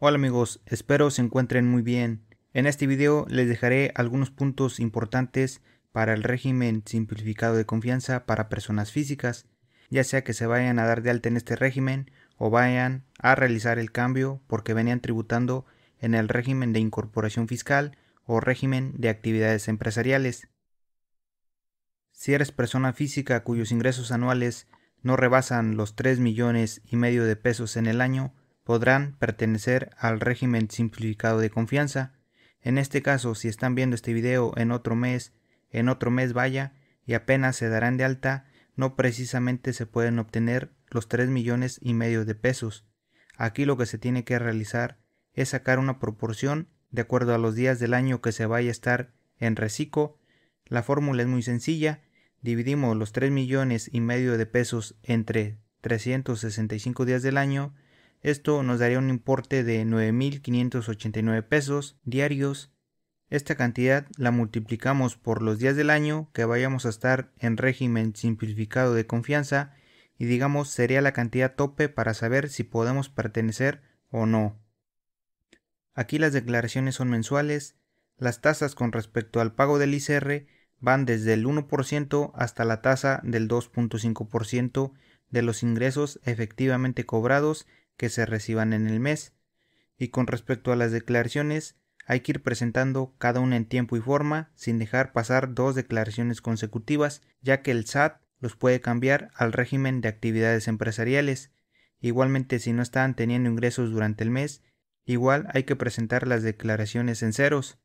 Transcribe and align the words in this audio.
Hola 0.00 0.14
amigos, 0.14 0.60
espero 0.64 1.10
se 1.10 1.22
encuentren 1.22 1.68
muy 1.68 1.82
bien. 1.82 2.22
En 2.52 2.68
este 2.68 2.86
video 2.86 3.26
les 3.28 3.48
dejaré 3.48 3.90
algunos 3.96 4.30
puntos 4.30 4.78
importantes 4.78 5.60
para 5.90 6.12
el 6.12 6.22
régimen 6.22 6.84
simplificado 6.86 7.56
de 7.56 7.66
confianza 7.66 8.24
para 8.24 8.48
personas 8.48 8.92
físicas, 8.92 9.48
ya 9.90 10.04
sea 10.04 10.22
que 10.22 10.34
se 10.34 10.46
vayan 10.46 10.78
a 10.78 10.86
dar 10.86 11.02
de 11.02 11.10
alta 11.10 11.28
en 11.28 11.36
este 11.36 11.56
régimen 11.56 12.12
o 12.36 12.48
vayan 12.48 13.06
a 13.18 13.34
realizar 13.34 13.80
el 13.80 13.90
cambio 13.90 14.40
porque 14.46 14.72
venían 14.72 15.00
tributando 15.00 15.66
en 15.98 16.14
el 16.14 16.28
régimen 16.28 16.72
de 16.72 16.78
incorporación 16.78 17.48
fiscal 17.48 17.98
o 18.24 18.38
régimen 18.38 18.92
de 18.98 19.08
actividades 19.08 19.66
empresariales. 19.66 20.46
Si 22.12 22.34
eres 22.34 22.52
persona 22.52 22.92
física 22.92 23.42
cuyos 23.42 23.72
ingresos 23.72 24.12
anuales 24.12 24.68
no 25.02 25.16
rebasan 25.16 25.76
los 25.76 25.96
3 25.96 26.20
millones 26.20 26.82
y 26.84 26.94
medio 26.94 27.24
de 27.24 27.34
pesos 27.34 27.76
en 27.76 27.88
el 27.88 28.00
año, 28.00 28.32
podrán 28.68 29.16
pertenecer 29.18 29.88
al 29.96 30.20
régimen 30.20 30.68
simplificado 30.70 31.38
de 31.38 31.48
confianza. 31.48 32.12
En 32.60 32.76
este 32.76 33.00
caso, 33.00 33.34
si 33.34 33.48
están 33.48 33.74
viendo 33.74 33.94
este 33.94 34.12
video 34.12 34.52
en 34.58 34.72
otro 34.72 34.94
mes, 34.94 35.32
en 35.70 35.88
otro 35.88 36.10
mes 36.10 36.34
vaya 36.34 36.74
y 37.06 37.14
apenas 37.14 37.56
se 37.56 37.70
darán 37.70 37.96
de 37.96 38.04
alta, 38.04 38.44
no 38.76 38.94
precisamente 38.94 39.72
se 39.72 39.86
pueden 39.86 40.18
obtener 40.18 40.70
los 40.90 41.08
3 41.08 41.30
millones 41.30 41.78
y 41.80 41.94
medio 41.94 42.26
de 42.26 42.34
pesos. 42.34 42.84
Aquí 43.38 43.64
lo 43.64 43.78
que 43.78 43.86
se 43.86 43.96
tiene 43.96 44.24
que 44.24 44.38
realizar 44.38 44.98
es 45.32 45.48
sacar 45.48 45.78
una 45.78 45.98
proporción 45.98 46.68
de 46.90 47.00
acuerdo 47.00 47.34
a 47.34 47.38
los 47.38 47.54
días 47.54 47.78
del 47.78 47.94
año 47.94 48.20
que 48.20 48.32
se 48.32 48.44
vaya 48.44 48.68
a 48.68 48.72
estar 48.72 49.14
en 49.38 49.56
reciclo. 49.56 50.18
La 50.66 50.82
fórmula 50.82 51.22
es 51.22 51.28
muy 51.28 51.42
sencilla. 51.42 52.02
Dividimos 52.42 52.98
los 52.98 53.12
3 53.12 53.30
millones 53.30 53.88
y 53.90 54.02
medio 54.02 54.36
de 54.36 54.44
pesos 54.44 54.94
entre 55.04 55.56
365 55.80 57.06
días 57.06 57.22
del 57.22 57.38
año 57.38 57.72
esto 58.22 58.62
nos 58.62 58.80
daría 58.80 58.98
un 58.98 59.10
importe 59.10 59.62
de 59.62 59.84
9.589 59.84 61.42
pesos 61.44 61.98
diarios. 62.04 62.72
Esta 63.30 63.54
cantidad 63.54 64.06
la 64.16 64.30
multiplicamos 64.30 65.16
por 65.16 65.42
los 65.42 65.58
días 65.58 65.76
del 65.76 65.90
año 65.90 66.30
que 66.32 66.44
vayamos 66.44 66.86
a 66.86 66.88
estar 66.88 67.32
en 67.38 67.56
régimen 67.56 68.16
simplificado 68.16 68.94
de 68.94 69.06
confianza 69.06 69.74
y 70.18 70.24
digamos 70.24 70.70
sería 70.70 71.00
la 71.00 71.12
cantidad 71.12 71.54
tope 71.54 71.88
para 71.88 72.14
saber 72.14 72.48
si 72.48 72.64
podemos 72.64 73.08
pertenecer 73.08 73.82
o 74.10 74.26
no. 74.26 74.58
Aquí 75.94 76.18
las 76.18 76.32
declaraciones 76.32 76.96
son 76.96 77.10
mensuales, 77.10 77.76
las 78.16 78.40
tasas 78.40 78.74
con 78.74 78.92
respecto 78.92 79.40
al 79.40 79.54
pago 79.54 79.78
del 79.78 79.94
ICR 79.94 80.46
van 80.80 81.06
desde 81.06 81.34
el 81.34 81.46
1% 81.46 82.32
hasta 82.34 82.64
la 82.64 82.82
tasa 82.82 83.20
del 83.22 83.48
2.5% 83.48 84.92
de 85.30 85.42
los 85.42 85.62
ingresos 85.62 86.20
efectivamente 86.24 87.04
cobrados 87.04 87.66
que 87.98 88.08
se 88.08 88.24
reciban 88.24 88.72
en 88.72 88.86
el 88.86 89.00
mes. 89.00 89.34
Y 89.98 90.08
con 90.08 90.26
respecto 90.26 90.72
a 90.72 90.76
las 90.76 90.92
declaraciones, 90.92 91.76
hay 92.06 92.20
que 92.20 92.32
ir 92.32 92.42
presentando 92.42 93.14
cada 93.18 93.40
una 93.40 93.56
en 93.56 93.66
tiempo 93.66 93.94
y 93.98 94.00
forma 94.00 94.50
sin 94.54 94.78
dejar 94.78 95.12
pasar 95.12 95.52
dos 95.52 95.74
declaraciones 95.74 96.40
consecutivas, 96.40 97.20
ya 97.42 97.60
que 97.60 97.70
el 97.70 97.84
SAT 97.84 98.22
los 98.40 98.56
puede 98.56 98.80
cambiar 98.80 99.30
al 99.34 99.52
régimen 99.52 100.00
de 100.00 100.08
actividades 100.08 100.68
empresariales. 100.68 101.52
Igualmente 102.00 102.60
si 102.60 102.72
no 102.72 102.82
están 102.82 103.14
teniendo 103.14 103.50
ingresos 103.50 103.90
durante 103.90 104.24
el 104.24 104.30
mes, 104.30 104.62
igual 105.04 105.48
hay 105.52 105.64
que 105.64 105.76
presentar 105.76 106.26
las 106.26 106.42
declaraciones 106.42 107.22
en 107.22 107.34
ceros. 107.34 107.78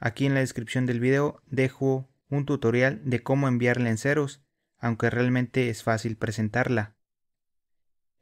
Aquí 0.00 0.26
en 0.26 0.34
la 0.34 0.40
descripción 0.40 0.84
del 0.84 1.00
video 1.00 1.40
dejo 1.46 2.10
un 2.28 2.44
tutorial 2.44 3.00
de 3.04 3.22
cómo 3.22 3.46
enviarla 3.46 3.88
en 3.88 3.98
ceros, 3.98 4.42
aunque 4.78 5.08
realmente 5.08 5.70
es 5.70 5.82
fácil 5.82 6.16
presentarla. 6.16 6.96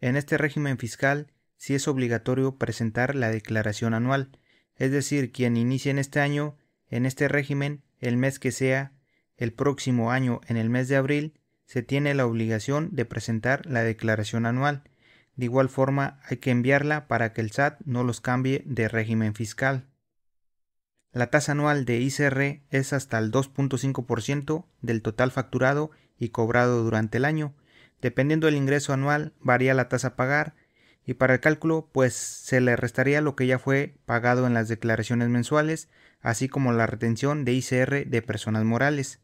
En 0.00 0.16
este 0.16 0.38
régimen 0.38 0.78
fiscal 0.78 1.32
sí 1.56 1.74
es 1.74 1.86
obligatorio 1.88 2.56
presentar 2.56 3.14
la 3.14 3.30
declaración 3.30 3.94
anual, 3.94 4.30
es 4.76 4.90
decir, 4.90 5.30
quien 5.30 5.56
inicie 5.56 5.90
en 5.90 5.98
este 5.98 6.20
año, 6.20 6.56
en 6.88 7.04
este 7.04 7.28
régimen, 7.28 7.82
el 7.98 8.16
mes 8.16 8.38
que 8.38 8.50
sea, 8.50 8.92
el 9.36 9.52
próximo 9.52 10.10
año, 10.10 10.40
en 10.46 10.56
el 10.56 10.70
mes 10.70 10.88
de 10.88 10.96
abril, 10.96 11.38
se 11.66 11.82
tiene 11.82 12.14
la 12.14 12.26
obligación 12.26 12.88
de 12.92 13.04
presentar 13.04 13.66
la 13.66 13.82
declaración 13.82 14.46
anual. 14.46 14.84
De 15.36 15.44
igual 15.44 15.68
forma, 15.68 16.20
hay 16.24 16.38
que 16.38 16.50
enviarla 16.50 17.06
para 17.06 17.32
que 17.32 17.42
el 17.42 17.50
SAT 17.50 17.80
no 17.84 18.04
los 18.04 18.20
cambie 18.20 18.62
de 18.66 18.88
régimen 18.88 19.34
fiscal. 19.34 19.86
La 21.12 21.30
tasa 21.30 21.52
anual 21.52 21.84
de 21.84 22.00
ICR 22.00 22.62
es 22.70 22.92
hasta 22.92 23.18
el 23.18 23.30
2.5% 23.30 24.66
del 24.80 25.02
total 25.02 25.30
facturado 25.30 25.90
y 26.18 26.30
cobrado 26.30 26.82
durante 26.82 27.18
el 27.18 27.24
año, 27.24 27.54
Dependiendo 28.00 28.46
del 28.46 28.56
ingreso 28.56 28.92
anual, 28.92 29.34
varía 29.40 29.74
la 29.74 29.88
tasa 29.88 30.08
a 30.08 30.16
pagar 30.16 30.54
y 31.04 31.14
para 31.14 31.34
el 31.34 31.40
cálculo 31.40 31.88
pues 31.92 32.14
se 32.14 32.60
le 32.60 32.76
restaría 32.76 33.20
lo 33.20 33.36
que 33.36 33.46
ya 33.46 33.58
fue 33.58 33.96
pagado 34.06 34.46
en 34.46 34.54
las 34.54 34.68
declaraciones 34.68 35.28
mensuales, 35.28 35.88
así 36.20 36.48
como 36.48 36.72
la 36.72 36.86
retención 36.86 37.44
de 37.44 37.52
ICR 37.52 38.06
de 38.06 38.22
personas 38.22 38.64
morales. 38.64 39.20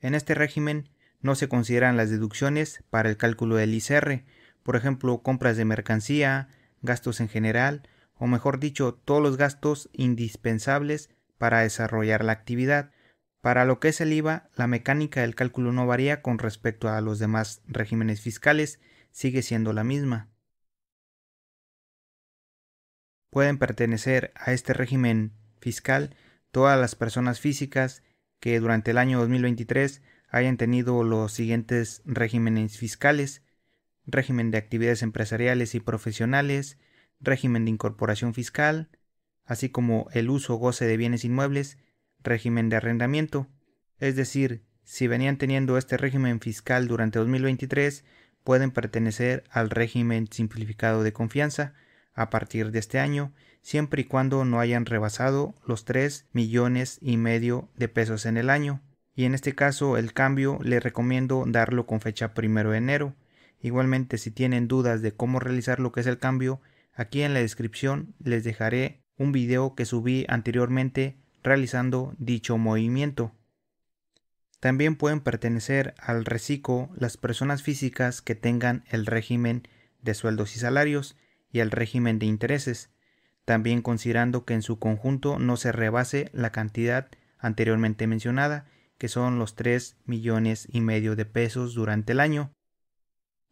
En 0.00 0.14
este 0.14 0.34
régimen 0.34 0.90
no 1.20 1.34
se 1.34 1.48
consideran 1.48 1.96
las 1.96 2.10
deducciones 2.10 2.84
para 2.90 3.08
el 3.08 3.16
cálculo 3.16 3.56
del 3.56 3.74
ICR, 3.74 4.24
por 4.62 4.76
ejemplo, 4.76 5.22
compras 5.22 5.56
de 5.56 5.64
mercancía, 5.64 6.48
gastos 6.82 7.20
en 7.20 7.28
general, 7.28 7.88
o 8.14 8.26
mejor 8.26 8.60
dicho, 8.60 8.94
todos 8.94 9.22
los 9.22 9.36
gastos 9.36 9.88
indispensables 9.92 11.10
para 11.38 11.60
desarrollar 11.60 12.24
la 12.24 12.32
actividad, 12.32 12.90
para 13.40 13.64
lo 13.64 13.78
que 13.78 13.88
es 13.88 14.00
el 14.00 14.12
IVA, 14.12 14.50
la 14.56 14.66
mecánica 14.66 15.20
del 15.20 15.34
cálculo 15.34 15.72
no 15.72 15.86
varía 15.86 16.22
con 16.22 16.38
respecto 16.38 16.88
a 16.88 17.00
los 17.00 17.18
demás 17.18 17.62
regímenes 17.66 18.20
fiscales, 18.20 18.80
sigue 19.12 19.42
siendo 19.42 19.72
la 19.72 19.84
misma. 19.84 20.28
Pueden 23.30 23.58
pertenecer 23.58 24.32
a 24.34 24.52
este 24.52 24.72
régimen 24.72 25.32
fiscal 25.60 26.16
todas 26.50 26.78
las 26.80 26.94
personas 26.94 27.40
físicas 27.40 28.02
que 28.40 28.58
durante 28.58 28.90
el 28.90 28.98
año 28.98 29.20
2023 29.20 30.02
hayan 30.30 30.56
tenido 30.56 31.04
los 31.04 31.32
siguientes 31.32 32.02
regímenes 32.04 32.76
fiscales, 32.76 33.42
régimen 34.06 34.50
de 34.50 34.58
actividades 34.58 35.02
empresariales 35.02 35.74
y 35.74 35.80
profesionales, 35.80 36.78
régimen 37.20 37.64
de 37.64 37.70
incorporación 37.72 38.34
fiscal, 38.34 38.88
así 39.44 39.68
como 39.68 40.08
el 40.12 40.30
uso 40.30 40.54
o 40.54 40.58
goce 40.58 40.86
de 40.86 40.96
bienes 40.96 41.24
inmuebles 41.24 41.78
régimen 42.22 42.68
de 42.68 42.76
arrendamiento, 42.76 43.48
es 43.98 44.16
decir, 44.16 44.62
si 44.84 45.06
venían 45.06 45.36
teniendo 45.36 45.76
este 45.76 45.96
régimen 45.96 46.40
fiscal 46.40 46.88
durante 46.88 47.18
2023, 47.18 48.04
pueden 48.44 48.70
pertenecer 48.70 49.44
al 49.50 49.68
régimen 49.68 50.28
simplificado 50.30 51.02
de 51.02 51.12
confianza 51.12 51.74
a 52.14 52.30
partir 52.30 52.70
de 52.70 52.78
este 52.78 52.98
año, 52.98 53.32
siempre 53.60 54.02
y 54.02 54.04
cuando 54.04 54.44
no 54.44 54.60
hayan 54.60 54.86
rebasado 54.86 55.54
los 55.66 55.84
3 55.84 56.26
millones 56.32 56.98
y 57.02 57.16
medio 57.16 57.68
de 57.76 57.88
pesos 57.88 58.24
en 58.24 58.36
el 58.36 58.48
año. 58.50 58.80
Y 59.14 59.24
en 59.24 59.34
este 59.34 59.54
caso 59.54 59.98
el 59.98 60.12
cambio 60.12 60.58
le 60.62 60.80
recomiendo 60.80 61.44
darlo 61.46 61.86
con 61.86 62.00
fecha 62.00 62.34
primero 62.34 62.70
de 62.70 62.78
enero. 62.78 63.14
Igualmente 63.60 64.16
si 64.16 64.30
tienen 64.30 64.68
dudas 64.68 65.02
de 65.02 65.12
cómo 65.12 65.40
realizar 65.40 65.80
lo 65.80 65.92
que 65.92 66.00
es 66.00 66.06
el 66.06 66.18
cambio, 66.18 66.60
aquí 66.94 67.22
en 67.22 67.34
la 67.34 67.40
descripción 67.40 68.14
les 68.18 68.44
dejaré 68.44 69.02
un 69.16 69.32
video 69.32 69.74
que 69.74 69.84
subí 69.84 70.24
anteriormente 70.28 71.18
realizando 71.48 72.14
dicho 72.18 72.58
movimiento. 72.58 73.32
También 74.60 74.96
pueden 74.96 75.20
pertenecer 75.20 75.94
al 75.98 76.24
reciclo 76.24 76.90
las 76.96 77.16
personas 77.16 77.62
físicas 77.62 78.22
que 78.22 78.34
tengan 78.34 78.84
el 78.90 79.06
régimen 79.06 79.66
de 80.02 80.14
sueldos 80.14 80.56
y 80.56 80.58
salarios 80.58 81.16
y 81.50 81.60
el 81.60 81.70
régimen 81.70 82.18
de 82.18 82.26
intereses, 82.26 82.90
también 83.44 83.82
considerando 83.82 84.44
que 84.44 84.54
en 84.54 84.62
su 84.62 84.78
conjunto 84.78 85.38
no 85.38 85.56
se 85.56 85.72
rebase 85.72 86.30
la 86.32 86.52
cantidad 86.52 87.08
anteriormente 87.38 88.06
mencionada, 88.06 88.66
que 88.98 89.08
son 89.08 89.38
los 89.38 89.54
3 89.54 89.96
millones 90.04 90.66
y 90.70 90.80
medio 90.80 91.16
de 91.16 91.24
pesos 91.24 91.74
durante 91.74 92.12
el 92.12 92.20
año. 92.20 92.52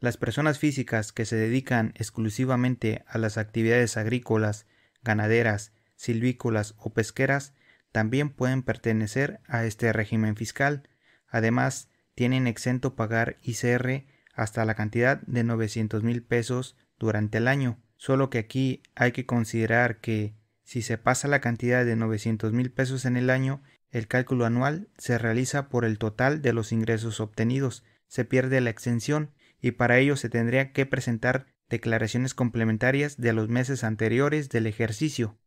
Las 0.00 0.16
personas 0.16 0.58
físicas 0.58 1.12
que 1.12 1.24
se 1.24 1.36
dedican 1.36 1.94
exclusivamente 1.96 3.04
a 3.06 3.16
las 3.16 3.38
actividades 3.38 3.96
agrícolas, 3.96 4.66
ganaderas, 5.02 5.72
silvícolas 5.94 6.74
o 6.78 6.92
pesqueras 6.92 7.54
también 7.96 8.28
pueden 8.28 8.62
pertenecer 8.62 9.40
a 9.46 9.64
este 9.64 9.90
régimen 9.90 10.36
fiscal. 10.36 10.86
Además, 11.28 11.88
tienen 12.14 12.46
exento 12.46 12.94
pagar 12.94 13.38
ICR 13.40 14.04
hasta 14.34 14.66
la 14.66 14.74
cantidad 14.74 15.22
de 15.22 15.44
900 15.44 16.02
mil 16.02 16.22
pesos 16.22 16.76
durante 16.98 17.38
el 17.38 17.48
año. 17.48 17.80
Solo 17.96 18.28
que 18.28 18.36
aquí 18.36 18.82
hay 18.96 19.12
que 19.12 19.24
considerar 19.24 20.02
que 20.02 20.34
si 20.62 20.82
se 20.82 20.98
pasa 20.98 21.26
la 21.26 21.40
cantidad 21.40 21.86
de 21.86 21.96
900 21.96 22.52
mil 22.52 22.70
pesos 22.70 23.06
en 23.06 23.16
el 23.16 23.30
año, 23.30 23.62
el 23.90 24.08
cálculo 24.08 24.44
anual 24.44 24.90
se 24.98 25.16
realiza 25.16 25.70
por 25.70 25.86
el 25.86 25.96
total 25.96 26.42
de 26.42 26.52
los 26.52 26.72
ingresos 26.72 27.18
obtenidos, 27.18 27.82
se 28.08 28.26
pierde 28.26 28.60
la 28.60 28.68
exención 28.68 29.30
y 29.58 29.70
para 29.70 29.96
ello 29.96 30.16
se 30.16 30.28
tendría 30.28 30.74
que 30.74 30.84
presentar 30.84 31.46
declaraciones 31.70 32.34
complementarias 32.34 33.16
de 33.16 33.32
los 33.32 33.48
meses 33.48 33.84
anteriores 33.84 34.50
del 34.50 34.66
ejercicio. 34.66 35.38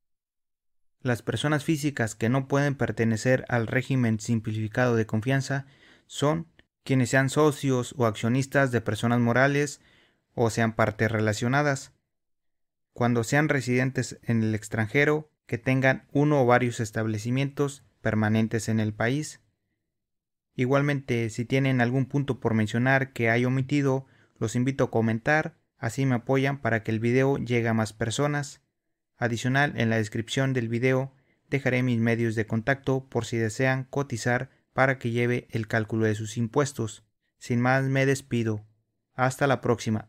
Las 1.02 1.22
personas 1.22 1.64
físicas 1.64 2.14
que 2.16 2.30
no 2.30 2.48
pueden 2.48 2.76
pertenecer 2.76 3.46
al 3.48 3.68
régimen 3.68 4.20
simplificado 4.20 4.96
de 4.96 5.06
confianza 5.06 5.66
son 6.08 6.48
quienes 6.84 7.10
sean 7.10 7.30
socios 7.30 7.96
o 7.98 8.06
accionistas 8.06 8.72
de 8.72 8.82
personas 8.82 9.20
morales 9.20 9.82
o 10.34 10.50
sean 10.50 10.74
partes 10.76 11.12
relacionadas. 11.12 11.94
cuando 12.94 13.24
sean 13.24 13.48
residentes 13.48 14.20
en 14.24 14.44
el 14.44 14.54
extranjero 14.56 15.32
que 15.46 15.58
tengan 15.58 16.06
uno 16.12 16.42
o 16.42 16.46
varios 16.46 16.82
establecimientos 16.82 17.86
permanentes 18.02 18.68
en 18.68 18.82
el 18.82 18.94
país. 18.94 19.40
Igualmente, 20.56 21.30
si 21.30 21.46
tienen 21.46 21.80
algún 21.80 22.08
punto 22.08 22.42
por 22.42 22.54
mencionar 22.54 23.14
que 23.14 23.30
hay 23.30 23.46
omitido, 23.46 24.06
los 24.38 24.56
invito 24.58 24.86
a 24.86 24.92
comentar, 24.92 25.58
así 25.78 26.06
me 26.06 26.16
apoyan 26.16 26.60
para 26.62 26.84
que 26.84 26.92
el 26.92 27.00
video 27.00 27.38
llegue 27.38 27.70
a 27.70 27.74
más 27.74 27.94
personas. 27.94 28.62
Adicional, 29.20 29.74
en 29.76 29.90
la 29.90 29.98
descripción 29.98 30.54
del 30.54 30.70
video 30.70 31.14
dejaré 31.50 31.84
mis 31.84 32.00
medios 32.00 32.36
de 32.36 32.48
contacto 32.48 33.06
por 33.10 33.26
si 33.26 33.38
desean 33.38 33.84
cotizar 33.84 34.50
para 34.74 34.98
que 34.98 35.12
lleve 35.12 35.48
el 35.52 35.68
cálculo 35.68 36.06
de 36.06 36.16
sus 36.16 36.38
impuestos. 36.38 37.04
Sin 37.38 37.60
más 37.60 37.84
me 37.84 38.06
despido. 38.06 38.66
Hasta 39.16 39.46
la 39.46 39.60
próxima. 39.60 40.09